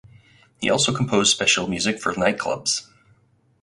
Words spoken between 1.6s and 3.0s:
music for nightclubs.